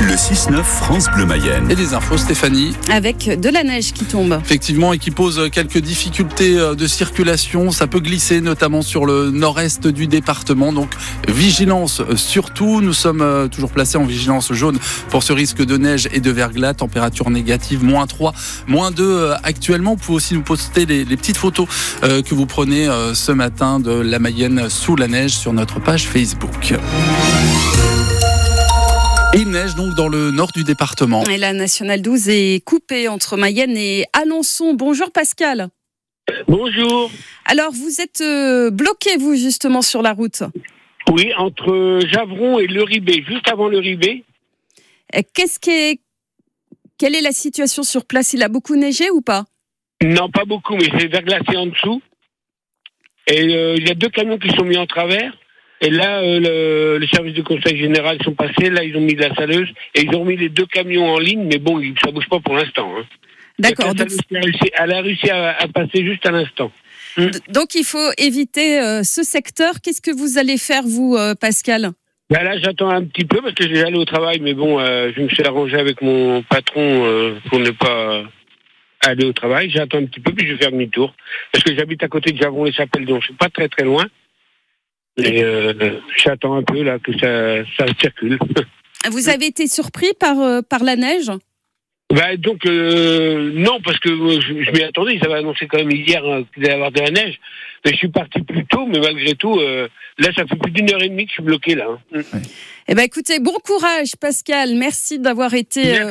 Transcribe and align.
Le 0.00 0.14
6-9 0.14 0.62
France 0.62 1.06
Bleu 1.12 1.26
Mayenne. 1.26 1.68
Et 1.70 1.74
les 1.74 1.92
infos, 1.92 2.18
Stéphanie. 2.18 2.72
Avec 2.88 3.40
de 3.40 3.48
la 3.48 3.64
neige 3.64 3.92
qui 3.92 4.04
tombe. 4.04 4.38
Effectivement, 4.44 4.92
et 4.92 4.98
qui 4.98 5.10
pose 5.10 5.50
quelques 5.50 5.78
difficultés 5.78 6.56
euh, 6.56 6.76
de 6.76 6.86
circulation. 6.86 7.72
Ça 7.72 7.88
peut 7.88 7.98
glisser, 7.98 8.40
notamment 8.40 8.82
sur 8.82 9.06
le 9.06 9.30
nord-est 9.32 9.88
du 9.88 10.06
département. 10.06 10.72
Donc, 10.72 10.90
vigilance 11.26 12.02
surtout. 12.14 12.80
Nous 12.80 12.92
sommes 12.92 13.22
euh, 13.22 13.48
toujours 13.48 13.72
placés 13.72 13.98
en 13.98 14.04
vigilance 14.04 14.52
jaune 14.52 14.78
pour 15.10 15.24
ce 15.24 15.32
risque 15.32 15.64
de 15.64 15.76
neige 15.76 16.08
et 16.12 16.20
de 16.20 16.30
verglas. 16.30 16.74
Température 16.74 17.28
négative, 17.28 17.82
moins 17.82 18.06
3, 18.06 18.32
moins 18.68 18.92
2 18.92 19.02
euh, 19.02 19.34
actuellement. 19.42 19.92
Vous 19.92 19.96
pouvez 19.96 20.16
aussi 20.16 20.34
nous 20.34 20.42
poster 20.42 20.86
les, 20.86 21.04
les 21.04 21.16
petites 21.16 21.38
photos 21.38 21.66
que 22.02 22.34
vous 22.34 22.46
prenez 22.46 22.88
ce 23.14 23.32
matin 23.32 23.80
de 23.80 23.90
la 23.90 24.18
Mayenne 24.18 24.68
sous 24.68 24.94
la 24.94 25.08
neige 25.08 25.32
sur 25.32 25.52
notre 25.52 25.80
page 25.80 26.06
Facebook. 26.06 26.74
Et 29.38 29.42
il 29.42 29.50
neige 29.50 29.76
donc 29.76 29.94
dans 29.94 30.08
le 30.08 30.32
nord 30.32 30.50
du 30.52 30.64
département. 30.64 31.22
Et 31.24 31.38
la 31.38 31.52
nationale 31.52 32.02
12 32.02 32.28
est 32.28 32.64
coupée 32.64 33.06
entre 33.06 33.36
Mayenne 33.36 33.76
et 33.76 34.04
Alençon. 34.12 34.74
Bonjour 34.74 35.12
Pascal. 35.12 35.68
Bonjour. 36.48 37.08
Alors 37.44 37.70
vous 37.70 38.00
êtes 38.00 38.20
euh, 38.20 38.72
bloqué 38.72 39.16
vous 39.16 39.36
justement 39.36 39.80
sur 39.80 40.02
la 40.02 40.12
route? 40.12 40.42
Oui, 41.12 41.32
entre 41.36 42.00
Javron 42.10 42.58
et 42.58 42.66
le 42.66 42.82
Ribé, 42.82 43.24
juste 43.28 43.48
avant 43.48 43.68
le 43.68 43.78
Ribé. 43.78 44.24
Qu'est-ce 45.34 45.60
qui 45.60 45.70
est 45.70 46.00
quelle 46.98 47.14
est 47.14 47.20
la 47.20 47.30
situation 47.30 47.84
sur 47.84 48.06
place? 48.06 48.32
Il 48.32 48.42
a 48.42 48.48
beaucoup 48.48 48.74
neigé 48.74 49.08
ou 49.10 49.20
pas? 49.20 49.44
Non, 50.02 50.28
pas 50.30 50.46
beaucoup, 50.46 50.74
mais 50.74 50.88
c'est 50.98 51.06
verglacé 51.06 51.56
en 51.56 51.66
dessous. 51.66 52.02
Et 53.28 53.54
euh, 53.54 53.76
il 53.76 53.86
y 53.86 53.90
a 53.92 53.94
deux 53.94 54.08
camions 54.08 54.38
qui 54.38 54.50
sont 54.56 54.64
mis 54.64 54.78
en 54.78 54.86
travers. 54.86 55.32
Et 55.80 55.90
là, 55.90 56.20
euh, 56.20 56.40
le, 56.40 56.98
les 56.98 57.06
services 57.08 57.34
de 57.34 57.42
conseil 57.42 57.78
général 57.78 58.18
sont 58.24 58.34
passés. 58.34 58.70
Là, 58.70 58.82
ils 58.84 58.96
ont 58.96 59.00
mis 59.00 59.14
de 59.14 59.22
la 59.22 59.34
saleuse 59.34 59.68
et 59.94 60.02
ils 60.02 60.14
ont 60.14 60.24
mis 60.24 60.36
les 60.36 60.48
deux 60.48 60.66
camions 60.66 61.06
en 61.06 61.18
ligne. 61.18 61.46
Mais 61.50 61.58
bon, 61.58 61.80
ça 62.02 62.10
bouge 62.10 62.28
pas 62.28 62.40
pour 62.40 62.56
l'instant. 62.56 62.92
Hein. 62.98 63.04
D'accord. 63.58 63.94
Donc... 63.94 64.08
Elle 64.30 64.92
a 64.92 65.00
réussi 65.00 65.30
à, 65.30 65.56
à 65.58 65.68
passer 65.68 66.04
juste 66.04 66.26
à 66.26 66.30
l'instant. 66.30 66.72
Donc, 67.48 67.74
il 67.74 67.84
faut 67.84 68.10
éviter 68.16 68.80
euh, 68.80 69.02
ce 69.02 69.22
secteur. 69.22 69.74
Qu'est-ce 69.82 70.00
que 70.00 70.16
vous 70.16 70.38
allez 70.38 70.56
faire, 70.56 70.82
vous, 70.84 71.16
euh, 71.16 71.34
Pascal? 71.34 71.90
Ben 72.30 72.44
là, 72.44 72.58
j'attends 72.58 72.90
un 72.90 73.04
petit 73.04 73.24
peu 73.24 73.40
parce 73.40 73.54
que 73.54 73.66
j'ai 73.66 73.82
allé 73.82 73.96
au 73.96 74.04
travail, 74.04 74.38
mais 74.40 74.52
bon, 74.54 74.78
euh, 74.78 75.10
je 75.16 75.22
me 75.22 75.28
suis 75.28 75.42
arrangé 75.44 75.76
avec 75.76 76.02
mon 76.02 76.42
patron 76.42 77.06
euh, 77.06 77.38
pour 77.48 77.58
ne 77.58 77.70
pas 77.70 78.22
aller 79.04 79.24
au 79.24 79.32
travail. 79.32 79.70
J'attends 79.70 79.98
un 79.98 80.04
petit 80.04 80.20
peu, 80.20 80.32
puis 80.32 80.46
je 80.46 80.52
vais 80.52 80.58
faire 80.58 80.70
demi-tour. 80.70 81.14
Parce 81.50 81.64
que 81.64 81.74
j'habite 81.74 82.02
à 82.02 82.08
côté 82.08 82.32
de 82.32 82.38
Javron-les-Chapelles, 82.40 83.06
donc 83.06 83.22
je 83.22 83.28
suis 83.28 83.34
pas 83.34 83.48
très 83.48 83.68
très 83.68 83.84
loin. 83.84 84.04
Et 85.18 85.42
euh, 85.42 85.72
j'attends 86.16 86.54
un 86.54 86.62
peu 86.62 86.82
là 86.82 86.98
que 86.98 87.12
ça, 87.18 87.64
ça 87.76 87.86
circule. 88.00 88.38
Vous 89.10 89.28
avez 89.28 89.46
été 89.46 89.66
surpris 89.66 90.12
par, 90.18 90.38
euh, 90.40 90.60
par 90.62 90.84
la 90.84 90.96
neige? 90.96 91.30
Bah, 92.14 92.36
donc 92.36 92.64
euh, 92.64 93.52
non 93.54 93.80
parce 93.84 93.98
que 93.98 94.08
je, 94.08 94.62
je 94.62 94.70
m'y 94.70 94.82
attendais, 94.82 95.16
ils 95.16 95.24
avaient 95.24 95.40
annoncé 95.40 95.66
quand 95.66 95.78
même 95.78 95.90
hier 95.90 96.22
qu'il 96.54 96.64
allait 96.64 96.72
y 96.72 96.74
avoir 96.74 96.90
de 96.90 97.00
la 97.00 97.10
neige. 97.10 97.38
Mais 97.84 97.92
je 97.92 97.96
suis 97.96 98.08
parti 98.08 98.40
plus 98.42 98.66
tôt, 98.66 98.86
mais 98.86 98.98
malgré 98.98 99.34
tout, 99.34 99.58
euh, 99.58 99.88
là 100.18 100.28
ça 100.34 100.46
fait 100.46 100.56
plus 100.56 100.70
d'une 100.70 100.92
heure 100.92 101.02
et 101.02 101.08
demie 101.08 101.24
que 101.24 101.30
je 101.30 101.34
suis 101.34 101.42
bloqué 101.42 101.74
là. 101.74 101.86
Hein. 102.12 102.22
Eh 102.90 102.94
ben 102.94 103.02
écoutez, 103.02 103.38
bon 103.38 103.54
courage 103.62 104.16
Pascal, 104.18 104.74
merci 104.74 105.18
d'avoir 105.18 105.52
été 105.52 106.00
euh, 106.00 106.10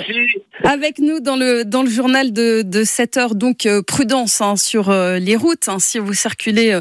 avec 0.64 1.00
nous 1.00 1.20
dans 1.20 1.36
le 1.36 1.66
dans 1.66 1.82
le 1.82 1.90
journal 1.90 2.32
de, 2.32 2.62
de 2.62 2.84
7 2.84 3.18
heures. 3.18 3.34
Donc 3.34 3.66
euh, 3.66 3.82
prudence 3.82 4.42
hein, 4.42 4.56
sur 4.58 4.92
euh, 4.92 5.18
les 5.18 5.36
routes 5.36 5.70
hein, 5.70 5.80
si 5.80 5.98
vous 5.98 6.14
circulez 6.14 6.80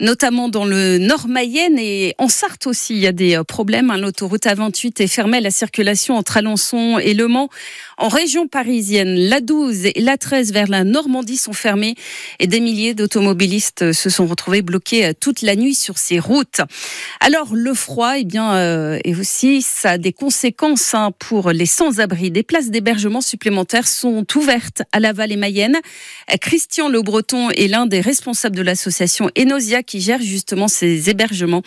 notamment 0.00 0.48
dans 0.48 0.64
le 0.64 0.98
Nord 0.98 1.28
Mayenne 1.28 1.78
et 1.78 2.14
en 2.18 2.28
Sarthe 2.28 2.66
aussi, 2.66 2.94
il 2.94 2.98
y 2.98 3.06
a 3.06 3.12
des 3.12 3.40
problèmes. 3.46 3.90
Hein. 3.90 3.98
L'autoroute 3.98 4.44
A28 4.46 5.00
est 5.00 5.06
fermée 5.06 5.38
à 5.38 5.40
la 5.40 5.52
circulation 5.52 6.16
entre 6.16 6.38
Alençon 6.38 6.98
et 6.98 7.14
Le 7.14 7.28
Mans. 7.28 7.48
En 7.98 8.08
région 8.08 8.48
parisienne, 8.48 9.14
la 9.14 9.40
12 9.40 9.86
et 9.86 10.00
la 10.00 10.18
13 10.18 10.52
vers 10.52 10.66
la 10.66 10.82
Normandie 10.82 11.38
sont 11.38 11.54
fermées 11.54 11.94
et 12.40 12.48
des 12.48 12.60
milliers 12.60 12.94
d'automobilistes 12.94 13.92
se 13.92 14.10
sont 14.10 14.25
retrouvés 14.26 14.62
bloqués 14.62 15.12
toute 15.20 15.42
la 15.42 15.56
nuit 15.56 15.74
sur 15.74 15.98
ces 15.98 16.18
routes. 16.18 16.60
Alors 17.20 17.54
le 17.54 17.74
froid, 17.74 18.18
eh 18.18 18.24
bien, 18.24 18.54
euh, 18.54 18.98
est 19.04 19.14
aussi 19.14 19.62
ça 19.62 19.90
a 19.92 19.98
des 19.98 20.12
conséquences 20.12 20.94
hein, 20.94 21.12
pour 21.18 21.50
les 21.50 21.66
sans-abri. 21.66 22.30
Des 22.30 22.42
places 22.42 22.70
d'hébergement 22.70 23.20
supplémentaires 23.20 23.88
sont 23.88 24.26
ouvertes 24.34 24.82
à 24.92 25.00
Laval 25.00 25.32
et 25.32 25.36
Mayenne. 25.36 25.76
Christian 26.40 26.88
Le 26.88 27.02
Breton 27.02 27.50
est 27.50 27.68
l'un 27.68 27.86
des 27.86 28.00
responsables 28.00 28.56
de 28.56 28.62
l'association 28.62 29.30
Enosia 29.38 29.82
qui 29.82 30.00
gère 30.00 30.20
justement 30.20 30.68
ces 30.68 31.10
hébergements. 31.10 31.62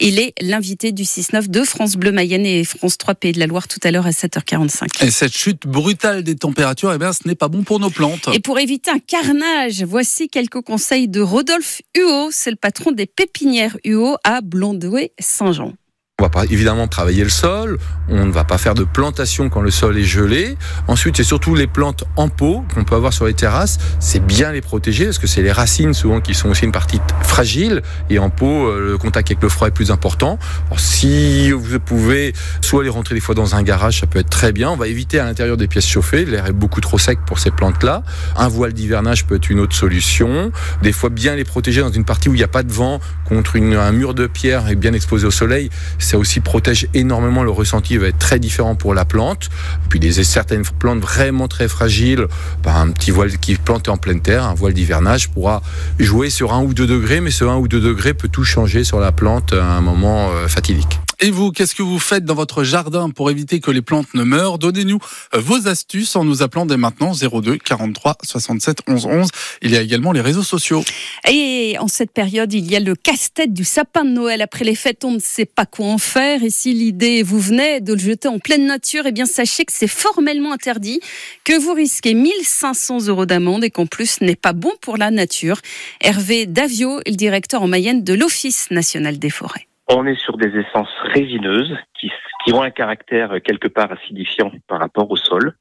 Il 0.00 0.18
est 0.18 0.34
l'invité 0.40 0.92
du 0.92 1.04
6-9 1.04 1.48
de 1.48 1.62
France 1.62 1.96
Bleu 1.96 2.12
Mayenne 2.12 2.46
et 2.46 2.64
France 2.64 2.98
3 2.98 3.14
Pays 3.14 3.32
de 3.32 3.38
la 3.38 3.46
Loire 3.46 3.68
tout 3.68 3.80
à 3.82 3.90
l'heure 3.90 4.06
à 4.06 4.10
7h45. 4.10 5.04
Et 5.04 5.10
cette 5.10 5.36
chute 5.36 5.66
brutale 5.66 6.22
des 6.22 6.36
températures, 6.36 6.92
eh 6.92 6.98
bien, 6.98 7.12
ce 7.12 7.26
n'est 7.26 7.34
pas 7.34 7.48
bon 7.48 7.62
pour 7.62 7.80
nos 7.80 7.90
plantes. 7.90 8.28
Et 8.32 8.40
pour 8.40 8.58
éviter 8.58 8.90
un 8.90 8.98
carnage, 8.98 9.82
voici 9.82 10.28
quelques 10.28 10.60
conseils 10.60 11.08
de 11.08 11.20
Rodolphe 11.20 11.82
Huot. 12.00 12.30
C'est 12.30 12.50
le 12.50 12.56
patron 12.56 12.92
des 12.92 13.06
pépinières 13.06 13.76
Huot 13.84 14.16
à 14.24 14.40
Blondouet-Saint-Jean. 14.40 15.72
On 16.20 16.24
va 16.24 16.28
pas 16.28 16.44
évidemment 16.44 16.86
travailler 16.86 17.24
le 17.24 17.30
sol, 17.30 17.78
on 18.10 18.26
ne 18.26 18.30
va 18.30 18.44
pas 18.44 18.58
faire 18.58 18.74
de 18.74 18.84
plantation 18.84 19.48
quand 19.48 19.62
le 19.62 19.70
sol 19.70 19.96
est 19.96 20.04
gelé. 20.04 20.58
Ensuite, 20.86 21.16
c'est 21.16 21.24
surtout 21.24 21.54
les 21.54 21.66
plantes 21.66 22.04
en 22.16 22.28
pot 22.28 22.62
qu'on 22.74 22.84
peut 22.84 22.94
avoir 22.94 23.14
sur 23.14 23.24
les 23.24 23.32
terrasses. 23.32 23.78
C'est 24.00 24.22
bien 24.22 24.52
les 24.52 24.60
protéger 24.60 25.06
parce 25.06 25.18
que 25.18 25.26
c'est 25.26 25.40
les 25.40 25.50
racines 25.50 25.94
souvent 25.94 26.20
qui 26.20 26.34
sont 26.34 26.50
aussi 26.50 26.66
une 26.66 26.72
partie 26.72 27.00
fragile 27.22 27.80
et 28.10 28.18
en 28.18 28.28
pot, 28.28 28.66
euh, 28.66 28.90
le 28.90 28.98
contact 28.98 29.30
avec 29.30 29.42
le 29.42 29.48
froid 29.48 29.68
est 29.68 29.70
plus 29.70 29.90
important. 29.90 30.38
Si 30.76 31.52
vous 31.52 31.80
pouvez 31.80 32.34
soit 32.60 32.84
les 32.84 32.90
rentrer 32.90 33.14
des 33.14 33.22
fois 33.22 33.34
dans 33.34 33.54
un 33.54 33.62
garage, 33.62 34.00
ça 34.00 34.06
peut 34.06 34.18
être 34.18 34.28
très 34.28 34.52
bien. 34.52 34.68
On 34.68 34.76
va 34.76 34.88
éviter 34.88 35.20
à 35.20 35.24
l'intérieur 35.24 35.56
des 35.56 35.68
pièces 35.68 35.86
chauffées, 35.86 36.26
l'air 36.26 36.44
est 36.44 36.52
beaucoup 36.52 36.82
trop 36.82 36.98
sec 36.98 37.18
pour 37.26 37.38
ces 37.38 37.50
plantes-là. 37.50 38.02
Un 38.36 38.48
voile 38.48 38.74
d'hivernage 38.74 39.24
peut 39.24 39.36
être 39.36 39.48
une 39.48 39.60
autre 39.60 39.74
solution. 39.74 40.52
Des 40.82 40.92
fois, 40.92 41.08
bien 41.08 41.34
les 41.34 41.44
protéger 41.44 41.80
dans 41.80 41.90
une 41.90 42.04
partie 42.04 42.28
où 42.28 42.34
il 42.34 42.38
n'y 42.38 42.44
a 42.44 42.48
pas 42.48 42.62
de 42.62 42.72
vent 42.72 43.00
contre 43.24 43.56
un 43.56 43.92
mur 43.92 44.12
de 44.12 44.26
pierre 44.26 44.68
et 44.68 44.74
bien 44.74 44.92
exposé 44.92 45.26
au 45.26 45.30
soleil 45.30 45.70
ça 46.10 46.18
aussi 46.18 46.40
protège 46.40 46.88
énormément 46.92 47.44
le 47.44 47.52
ressenti 47.52 47.96
va 47.96 48.08
être 48.08 48.18
très 48.18 48.40
différent 48.40 48.74
pour 48.74 48.94
la 48.94 49.04
plante. 49.04 49.48
Puis 49.88 50.00
des 50.00 50.24
certaines 50.24 50.64
plantes 50.64 50.98
vraiment 50.98 51.46
très 51.46 51.68
fragiles, 51.68 52.26
par 52.64 52.78
un 52.78 52.90
petit 52.90 53.12
voile 53.12 53.38
qui 53.38 53.52
est 53.52 53.62
planté 53.62 53.90
en 53.92 53.96
pleine 53.96 54.20
terre, 54.20 54.44
un 54.44 54.54
voile 54.54 54.72
d'hivernage 54.72 55.28
pourra 55.28 55.62
jouer 56.00 56.28
sur 56.28 56.52
un 56.52 56.62
ou 56.62 56.74
deux 56.74 56.88
degrés, 56.88 57.20
mais 57.20 57.30
ce 57.30 57.44
1 57.44 57.56
ou 57.56 57.68
2 57.68 57.80
degrés 57.80 58.14
peut 58.14 58.28
tout 58.28 58.42
changer 58.42 58.82
sur 58.82 58.98
la 58.98 59.12
plante 59.12 59.52
à 59.52 59.64
un 59.64 59.80
moment 59.80 60.30
euh, 60.30 60.48
fatidique. 60.48 60.98
Et 61.22 61.30
vous, 61.30 61.52
qu'est-ce 61.52 61.74
que 61.74 61.82
vous 61.82 61.98
faites 61.98 62.24
dans 62.24 62.34
votre 62.34 62.64
jardin 62.64 63.10
pour 63.10 63.30
éviter 63.30 63.60
que 63.60 63.70
les 63.70 63.82
plantes 63.82 64.14
ne 64.14 64.24
meurent? 64.24 64.58
Donnez-nous 64.58 64.98
vos 65.34 65.68
astuces 65.68 66.16
en 66.16 66.24
nous 66.24 66.42
appelant 66.42 66.64
dès 66.64 66.78
maintenant 66.78 67.12
02 67.12 67.58
43 67.58 68.16
67 68.22 68.78
11 68.86 69.04
11. 69.04 69.28
Il 69.60 69.72
y 69.72 69.76
a 69.76 69.82
également 69.82 70.12
les 70.12 70.22
réseaux 70.22 70.42
sociaux. 70.42 70.82
Et 71.28 71.76
en 71.78 71.88
cette 71.88 72.12
période, 72.12 72.54
il 72.54 72.70
y 72.70 72.74
a 72.74 72.80
le 72.80 72.94
casse-tête 72.94 73.52
du 73.52 73.64
sapin 73.64 74.06
de 74.06 74.10
Noël. 74.10 74.40
Après 74.40 74.64
les 74.64 74.74
fêtes, 74.74 75.04
on 75.04 75.10
ne 75.10 75.18
sait 75.18 75.44
pas 75.44 75.66
quoi 75.66 75.88
en 75.88 75.98
faire. 75.98 76.42
Et 76.42 76.48
si 76.48 76.72
l'idée 76.72 77.22
vous 77.22 77.38
venait 77.38 77.82
de 77.82 77.92
le 77.92 77.98
jeter 77.98 78.28
en 78.28 78.38
pleine 78.38 78.66
nature, 78.66 79.02
eh 79.04 79.12
bien 79.12 79.26
sachez 79.26 79.66
que 79.66 79.72
c'est 79.74 79.88
formellement 79.88 80.52
interdit, 80.52 81.00
que 81.44 81.58
vous 81.58 81.74
risquez 81.74 82.14
1500 82.14 83.08
euros 83.08 83.26
d'amende 83.26 83.62
et 83.62 83.70
qu'en 83.70 83.84
plus 83.84 84.22
n'est 84.22 84.36
pas 84.36 84.54
bon 84.54 84.72
pour 84.80 84.96
la 84.96 85.10
nature. 85.10 85.60
Hervé 86.00 86.46
Davio 86.46 87.00
est 87.00 87.10
le 87.10 87.16
directeur 87.16 87.60
en 87.62 87.68
Mayenne 87.68 88.04
de 88.04 88.14
l'Office 88.14 88.68
national 88.70 89.18
des 89.18 89.30
forêts. 89.30 89.66
On 89.92 90.06
est 90.06 90.18
sur 90.18 90.36
des 90.36 90.56
essences 90.56 90.94
résineuses 91.02 91.76
qui, 91.98 92.12
qui 92.44 92.52
ont 92.52 92.62
un 92.62 92.70
caractère 92.70 93.42
quelque 93.42 93.66
part 93.66 93.90
acidifiant 93.90 94.52
par 94.68 94.78
rapport 94.78 95.10
au 95.10 95.16
sol, 95.16 95.56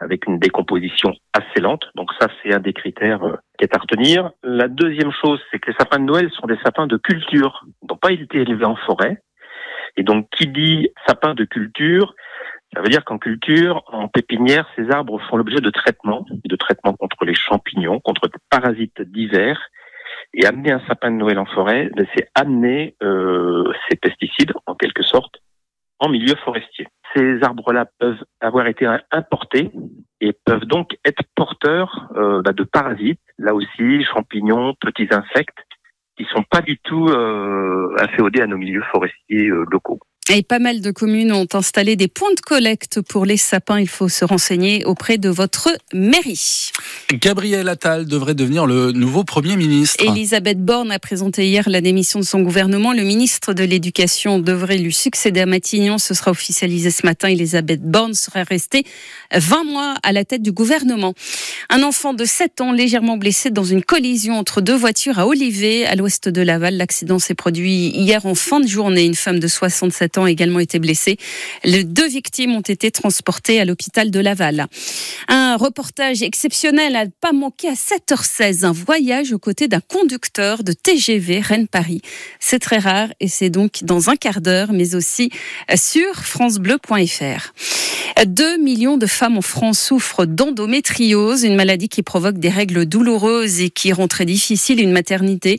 avec 0.00 0.26
une 0.26 0.38
décomposition 0.38 1.12
assez 1.34 1.60
lente. 1.60 1.84
Donc 1.94 2.10
ça, 2.18 2.28
c'est 2.42 2.54
un 2.54 2.60
des 2.60 2.72
critères 2.72 3.22
euh, 3.22 3.36
qui 3.58 3.64
est 3.64 3.76
à 3.76 3.78
retenir. 3.78 4.30
La 4.42 4.68
deuxième 4.68 5.12
chose, 5.12 5.40
c'est 5.50 5.58
que 5.58 5.70
les 5.70 5.76
sapins 5.76 5.98
de 5.98 6.04
Noël 6.04 6.30
sont 6.32 6.46
des 6.46 6.58
sapins 6.64 6.86
de 6.86 6.96
culture, 6.96 7.64
n'ont 7.88 7.96
pas 7.96 8.12
été 8.12 8.38
élevés 8.38 8.64
en 8.64 8.76
forêt. 8.76 9.22
Et 9.98 10.02
donc, 10.02 10.28
qui 10.30 10.46
dit 10.46 10.88
sapin 11.06 11.34
de 11.34 11.44
culture, 11.44 12.14
ça 12.74 12.80
veut 12.80 12.88
dire 12.88 13.04
qu'en 13.04 13.18
culture, 13.18 13.82
en 13.88 14.08
pépinière, 14.08 14.66
ces 14.76 14.90
arbres 14.90 15.20
font 15.28 15.36
l'objet 15.36 15.60
de 15.60 15.70
traitements, 15.70 16.26
de 16.30 16.56
traitements 16.56 16.94
contre 16.94 17.24
les 17.24 17.34
champignons, 17.34 18.00
contre 18.00 18.28
des 18.28 18.38
parasites 18.50 19.02
divers. 19.02 19.60
Et 20.38 20.44
amener 20.44 20.70
un 20.70 20.80
sapin 20.86 21.10
de 21.10 21.16
Noël 21.16 21.38
en 21.38 21.46
forêt, 21.46 21.90
ben, 21.96 22.06
c'est 22.14 22.28
amener 22.34 22.94
euh, 23.02 23.72
ces 23.88 23.96
pesticides, 23.96 24.52
en 24.66 24.74
quelque 24.74 25.02
sorte, 25.02 25.36
en 25.98 26.10
milieu 26.10 26.34
forestier. 26.44 26.86
Ces 27.14 27.42
arbres-là 27.42 27.86
peuvent 27.98 28.22
avoir 28.40 28.66
été 28.66 28.86
importés 29.10 29.70
et 30.20 30.34
peuvent 30.44 30.66
donc 30.66 30.98
être 31.06 31.22
porteurs 31.34 32.10
euh, 32.16 32.42
bah, 32.42 32.52
de 32.52 32.64
parasites, 32.64 33.20
là 33.38 33.54
aussi, 33.54 34.04
champignons, 34.04 34.74
petits 34.78 35.08
insectes, 35.10 35.56
qui 36.18 36.24
sont 36.24 36.42
pas 36.42 36.60
du 36.60 36.78
tout 36.78 37.06
euh, 37.06 37.96
à 37.98 38.46
nos 38.46 38.58
milieux 38.58 38.84
forestiers 38.92 39.48
euh, 39.48 39.64
locaux. 39.70 40.00
Et 40.28 40.42
pas 40.42 40.58
mal 40.58 40.80
de 40.80 40.90
communes 40.90 41.32
ont 41.32 41.46
installé 41.52 41.94
des 41.94 42.08
points 42.08 42.34
de 42.34 42.40
collecte 42.40 43.00
pour 43.00 43.24
les 43.24 43.36
sapins. 43.36 43.78
Il 43.78 43.88
faut 43.88 44.08
se 44.08 44.24
renseigner 44.24 44.84
auprès 44.84 45.18
de 45.18 45.28
votre 45.28 45.68
mairie. 45.94 46.72
Gabriel 47.12 47.68
Attal 47.68 48.06
devrait 48.06 48.34
devenir 48.34 48.66
le 48.66 48.90
nouveau 48.90 49.22
Premier 49.22 49.56
ministre. 49.56 50.04
Elisabeth 50.04 50.58
Borne 50.58 50.90
a 50.90 50.98
présenté 50.98 51.46
hier 51.46 51.68
la 51.68 51.80
démission 51.80 52.18
de 52.18 52.24
son 52.24 52.40
gouvernement. 52.40 52.92
Le 52.92 53.04
ministre 53.04 53.52
de 53.52 53.62
l'Éducation 53.62 54.40
devrait 54.40 54.78
lui 54.78 54.92
succéder 54.92 55.40
à 55.40 55.46
Matignon. 55.46 55.98
Ce 55.98 56.12
sera 56.12 56.32
officialisé 56.32 56.90
ce 56.90 57.06
matin. 57.06 57.28
Elisabeth 57.28 57.82
Borne 57.82 58.14
serait 58.14 58.42
restée 58.42 58.84
20 59.32 59.62
mois 59.62 59.94
à 60.02 60.10
la 60.10 60.24
tête 60.24 60.42
du 60.42 60.50
gouvernement. 60.50 61.14
Un 61.70 61.84
enfant 61.84 62.14
de 62.14 62.24
7 62.24 62.60
ans 62.62 62.72
légèrement 62.72 63.16
blessé 63.16 63.50
dans 63.50 63.64
une 63.64 63.84
collision 63.84 64.34
entre 64.34 64.60
deux 64.60 64.76
voitures 64.76 65.20
à 65.20 65.28
Olivet, 65.28 65.86
à 65.86 65.94
l'ouest 65.94 66.28
de 66.28 66.42
Laval. 66.42 66.76
L'accident 66.76 67.20
s'est 67.20 67.34
produit 67.34 67.90
hier 67.90 68.26
en 68.26 68.34
fin 68.34 68.58
de 68.58 68.66
journée. 68.66 69.04
Une 69.04 69.14
femme 69.14 69.38
de 69.38 69.46
67 69.46 70.15
également 70.24 70.60
été 70.60 70.78
blessée. 70.78 71.18
Les 71.64 71.84
deux 71.84 72.08
victimes 72.08 72.54
ont 72.54 72.60
été 72.60 72.90
transportées 72.90 73.60
à 73.60 73.66
l'hôpital 73.66 74.10
de 74.10 74.20
Laval. 74.20 74.68
Un 75.28 75.56
reportage 75.56 76.22
exceptionnel 76.22 76.96
à 76.96 77.04
pas 77.20 77.32
manquer 77.32 77.68
à 77.68 77.74
7h16. 77.74 78.64
Un 78.64 78.72
voyage 78.72 79.32
aux 79.32 79.38
côtés 79.38 79.68
d'un 79.68 79.80
conducteur 79.80 80.62
de 80.62 80.72
TGV 80.72 81.40
Rennes-Paris. 81.40 82.00
C'est 82.40 82.60
très 82.60 82.78
rare 82.78 83.08
et 83.20 83.28
c'est 83.28 83.50
donc 83.50 83.82
dans 83.82 84.08
un 84.08 84.16
quart 84.16 84.40
d'heure, 84.40 84.72
mais 84.72 84.94
aussi 84.94 85.30
sur 85.74 86.14
francebleu.fr. 86.14 87.52
2 88.24 88.56
millions 88.58 88.96
de 88.96 89.06
femmes 89.06 89.36
en 89.36 89.42
France 89.42 89.78
souffrent 89.78 90.24
d'endométriose, 90.24 91.44
une 91.44 91.56
maladie 91.56 91.88
qui 91.88 92.02
provoque 92.02 92.38
des 92.38 92.48
règles 92.48 92.86
douloureuses 92.86 93.60
et 93.60 93.70
qui 93.70 93.92
rend 93.92 94.08
très 94.08 94.24
difficile 94.24 94.80
une 94.80 94.92
maternité. 94.92 95.58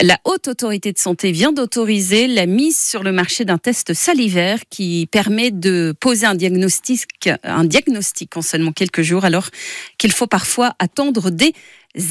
La 0.00 0.18
Haute 0.24 0.48
Autorité 0.48 0.92
de 0.92 0.98
Santé 0.98 1.30
vient 1.30 1.52
d'autoriser 1.52 2.26
la 2.26 2.46
mise 2.46 2.78
sur 2.78 3.02
le 3.02 3.12
marché 3.12 3.44
d'un 3.44 3.58
test 3.58 3.91
salivaire 3.92 4.58
qui 4.70 5.08
permet 5.10 5.50
de 5.50 5.94
poser 5.98 6.26
un 6.26 6.34
diagnostic, 6.34 7.28
un 7.44 7.64
diagnostic 7.64 8.36
en 8.36 8.42
seulement 8.42 8.72
quelques 8.72 9.02
jours 9.02 9.24
alors 9.24 9.48
qu'il 9.98 10.12
faut 10.12 10.26
parfois 10.26 10.74
attendre 10.78 11.30
des 11.30 11.54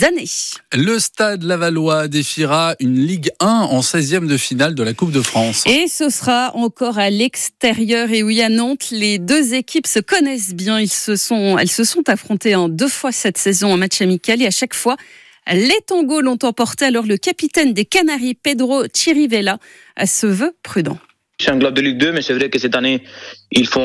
années. 0.04 0.30
Le 0.74 1.00
Stade 1.00 1.44
Lavallois 1.44 2.08
défiera 2.08 2.76
une 2.80 3.00
Ligue 3.00 3.32
1 3.40 3.48
en 3.48 3.82
16e 3.82 4.28
de 4.28 4.38
finale 4.38 4.76
de 4.76 4.84
la 4.84 4.94
Coupe 4.94 5.12
de 5.12 5.22
France. 5.22 5.64
Et 5.66 5.88
ce 5.88 6.10
sera 6.10 6.56
encore 6.56 7.00
à 7.00 7.10
l'extérieur. 7.10 8.12
Et 8.12 8.22
oui, 8.22 8.42
à 8.42 8.50
Nantes, 8.50 8.90
les 8.92 9.18
deux 9.18 9.54
équipes 9.54 9.88
se 9.88 10.00
connaissent 10.00 10.54
bien. 10.54 10.80
Ils 10.80 10.92
se 10.92 11.16
sont, 11.16 11.58
elles 11.58 11.72
se 11.72 11.84
sont 11.84 12.08
affrontées 12.08 12.56
en 12.56 12.70
deux 12.70 12.88
fois 12.88 13.12
cette 13.12 13.38
saison 13.38 13.74
en 13.74 13.78
match 13.78 14.02
amical 14.02 14.42
et 14.42 14.48
à 14.48 14.52
chaque 14.52 14.76
fois, 14.76 14.98
les 15.52 15.80
tangos 15.88 16.22
l'ont 16.22 16.40
emporté. 16.44 16.86
Alors 16.86 17.06
le 17.06 17.18
capitaine 17.18 17.74
des 17.74 17.86
Canaries, 17.86 18.36
Pedro 18.36 18.84
Chirivella, 18.94 19.58
se 20.06 20.28
veut 20.28 20.56
prudent. 20.64 20.98
C'est 21.42 21.50
un 21.50 21.58
club 21.58 21.74
de 21.74 21.82
Ligue 21.82 21.98
2, 21.98 22.12
mais 22.12 22.22
c'est 22.22 22.34
vrai 22.34 22.50
que 22.52 22.60
cette 22.60 22.76
année, 22.76 23.02
ils 23.52 23.68
font 23.68 23.82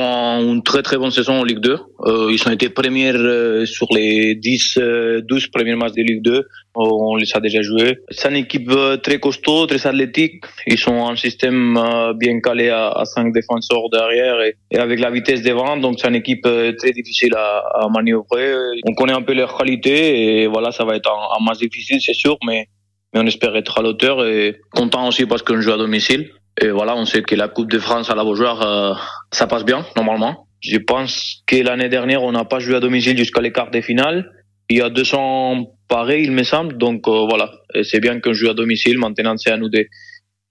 une 0.53 0.62
très 0.62 0.82
très 0.82 0.99
bonne 0.99 1.11
saison 1.11 1.41
en 1.41 1.44
Ligue 1.44 1.61
2. 1.61 1.73
Euh, 1.73 2.29
ils 2.31 2.47
ont 2.47 2.50
été 2.50 2.69
premiers 2.69 3.14
euh, 3.14 3.64
sur 3.64 3.87
les 3.94 4.35
10, 4.35 4.75
12 4.75 4.82
euh, 4.82 5.49
premiers 5.50 5.75
matchs 5.75 5.93
de 5.93 6.03
Ligue 6.03 6.23
2. 6.23 6.44
on 6.75 7.17
les 7.17 7.26
a 7.32 7.41
déjà 7.41 7.62
joués. 7.62 7.97
C'est 8.11 8.29
une 8.29 8.37
équipe 8.37 8.70
très 9.03 9.19
costaud, 9.19 9.67
très 9.67 9.87
athlétique. 9.87 10.44
Ils 10.67 10.79
sont 10.79 11.08
un 11.08 11.17
système 11.17 11.81
bien 12.19 12.41
calé 12.41 12.69
à, 12.69 12.88
à 12.88 13.06
5 13.06 13.32
défenseurs 13.32 13.88
derrière 13.91 14.37
et, 14.43 14.76
avec 14.76 15.00
la 15.00 15.11
vitesse 15.11 15.41
devant. 15.43 15.79
Donc 15.79 15.99
c'est 15.99 16.08
une 16.08 16.17
équipe 16.17 16.47
très 16.79 16.93
difficile 16.93 17.32
à, 17.37 17.88
manœuvrer. 17.91 18.53
On 18.87 18.93
connaît 18.93 19.14
un 19.14 19.23
peu 19.23 19.32
leurs 19.32 19.56
qualités 19.56 20.43
et 20.43 20.47
voilà, 20.47 20.73
ça 20.73 20.85
va 20.85 20.94
être 20.97 21.11
un, 21.11 21.41
un 21.41 21.43
match 21.43 21.58
difficile, 21.58 22.00
c'est 22.03 22.14
sûr, 22.14 22.37
mais, 22.47 22.69
mais 23.14 23.20
on 23.20 23.26
espère 23.26 23.56
être 23.56 23.79
à 23.79 23.82
l'auteur 23.82 24.26
et 24.26 24.56
content 24.73 25.08
aussi 25.08 25.25
parce 25.25 25.43
qu'on 25.43 25.62
joue 25.62 25.73
à 25.73 25.79
domicile. 25.79 26.29
Et 26.61 26.70
voilà, 26.70 26.97
on 26.97 27.05
sait 27.05 27.23
que 27.23 27.35
la 27.35 27.49
Coupe 27.49 27.70
de 27.70 27.79
France 27.79 28.11
à 28.11 28.14
la 28.14 28.25
Beaujoire, 28.25 28.62
euh, 28.62 28.94
ça 29.31 29.47
passe 29.47 29.64
bien, 29.64 29.85
normalement. 29.94 30.47
Je 30.61 30.79
pense 30.79 31.43
que 31.47 31.56
l'année 31.56 31.88
dernière, 31.88 32.23
on 32.23 32.32
n'a 32.32 32.44
pas 32.44 32.61
joué 32.61 32.76
à 32.76 32.81
domicile 32.81 33.17
jusqu'à 33.17 33.43
les 33.43 33.53
quarts 33.53 33.70
des 33.70 33.82
finales. 33.82 34.32
Il 34.70 34.79
y 34.79 34.81
a 34.81 34.88
200 34.88 35.67
pareils, 35.88 36.25
il 36.25 36.32
me 36.32 36.43
semble. 36.43 36.79
Donc 36.79 37.06
euh, 37.08 37.26
voilà, 37.29 37.53
c'est 37.82 38.00
bien 38.00 38.20
qu'on 38.20 38.32
joue 38.32 38.49
à 38.49 38.55
domicile. 38.55 38.99
Maintenant, 38.99 39.37
c'est 39.37 39.50
à 39.50 39.58
nous 39.58 39.69
de, 39.69 39.87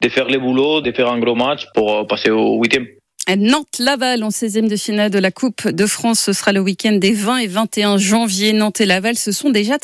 de 0.02 0.10
faire 0.10 0.28
les 0.28 0.38
boulots, 0.38 0.82
de 0.82 0.92
faire 0.92 1.12
un 1.12 1.20
gros 1.20 1.36
match 1.36 1.66
pour 1.74 1.94
euh, 1.94 2.04
passer 2.06 2.30
au 2.30 2.62
huitième. 2.62 2.86
Nantes-Laval 3.28 4.24
en 4.24 4.30
16e 4.30 4.70
de 4.70 4.76
finale 4.76 5.10
de 5.10 5.18
la 5.18 5.32
Coupe 5.32 5.68
de 5.68 5.88
France. 5.88 6.20
Ce 6.20 6.34
sera 6.34 6.52
le 6.52 6.60
week-end 6.60 6.94
des 6.94 7.14
20 7.14 7.38
et 7.38 7.48
21 7.48 7.98
janvier. 7.98 8.54
Nantes 8.54 8.82
et 8.82 8.86
Laval 8.86 9.16
se 9.16 9.32
sont 9.32 9.50
déjà, 9.50 9.78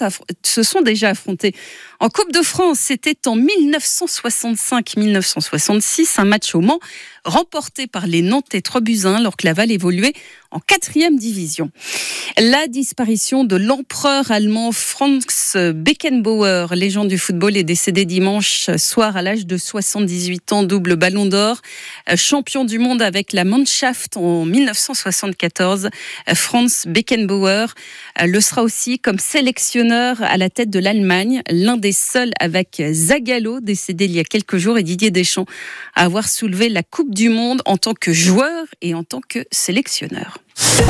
se 0.43 0.61
sont 0.61 0.81
déjà 0.81 1.09
affrontés 1.09 1.53
en 2.01 2.09
Coupe 2.09 2.33
de 2.33 2.41
France. 2.41 2.79
C'était 2.79 3.27
en 3.27 3.37
1965-1966, 3.37 6.19
un 6.19 6.25
match 6.25 6.55
au 6.55 6.61
Mans 6.61 6.79
remporté 7.23 7.87
par 7.87 8.07
les 8.07 8.21
Nantais 8.21 8.61
3 8.61 8.81
buts 8.81 9.01
1 9.05 9.15
alors 9.15 9.37
que 9.37 9.45
Laval 9.45 9.71
évoluait 9.71 10.13
en 10.49 10.59
quatrième 10.59 11.17
division. 11.17 11.71
La 12.37 12.67
disparition 12.67 13.43
de 13.43 13.55
l'empereur 13.55 14.31
allemand 14.31 14.71
Franz 14.71 15.73
Beckenbauer, 15.73 16.75
légende 16.75 17.07
du 17.07 17.17
football, 17.17 17.55
est 17.55 17.63
décédé 17.63 18.05
dimanche 18.05 18.69
soir 18.75 19.15
à 19.15 19.21
l'âge 19.21 19.45
de 19.45 19.55
78 19.55 20.51
ans, 20.51 20.63
double 20.63 20.95
ballon 20.95 21.25
d'or, 21.25 21.61
champion 22.15 22.65
du 22.65 22.79
monde 22.79 23.01
avec 23.01 23.33
la 23.33 23.45
Mannschaft 23.45 24.17
en 24.17 24.45
1974. 24.45 25.89
Franz 26.33 26.87
Beckenbauer 26.87 27.67
le 28.21 28.41
sera 28.41 28.63
aussi 28.63 28.99
comme 28.99 29.19
sélectionneur 29.19 30.21
à 30.21 30.37
la 30.37 30.49
tête 30.49 30.69
de 30.69 30.79
l'Allemagne, 30.79 31.43
l'un 31.49 31.77
des 31.77 31.90
seuls 31.91 32.31
avec 32.39 32.81
Zagallo, 32.91 33.59
décédé 33.59 34.05
il 34.05 34.11
y 34.11 34.19
a 34.19 34.23
quelques 34.23 34.57
jours, 34.57 34.77
et 34.77 34.83
Didier 34.83 35.11
Deschamps 35.11 35.45
à 35.95 36.03
avoir 36.03 36.27
soulevé 36.27 36.69
la 36.69 36.83
Coupe 36.83 37.13
du 37.13 37.29
Monde 37.29 37.61
en 37.65 37.77
tant 37.77 37.93
que 37.93 38.13
joueur 38.13 38.65
et 38.81 38.93
en 38.93 39.03
tant 39.03 39.21
que 39.27 39.45
sélectionneur. 39.51 40.37